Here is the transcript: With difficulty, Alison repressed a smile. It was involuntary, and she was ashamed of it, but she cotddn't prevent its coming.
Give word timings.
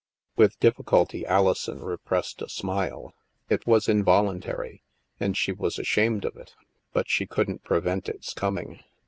With 0.35 0.59
difficulty, 0.59 1.27
Alison 1.27 1.77
repressed 1.83 2.41
a 2.41 2.49
smile. 2.49 3.13
It 3.49 3.67
was 3.67 3.87
involuntary, 3.87 4.81
and 5.19 5.37
she 5.37 5.51
was 5.51 5.77
ashamed 5.77 6.25
of 6.25 6.35
it, 6.37 6.55
but 6.91 7.07
she 7.07 7.27
cotddn't 7.27 7.61
prevent 7.61 8.09
its 8.09 8.33
coming. 8.33 8.79